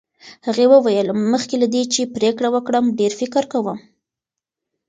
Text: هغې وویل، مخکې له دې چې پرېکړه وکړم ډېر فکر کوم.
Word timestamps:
هغې 0.47 0.65
وویل، 0.73 1.07
مخکې 1.33 1.55
له 1.61 1.67
دې 1.73 1.83
چې 1.93 2.11
پرېکړه 2.15 2.47
وکړم 2.51 2.85
ډېر 2.99 3.11
فکر 3.21 3.43
کوم. 3.51 3.77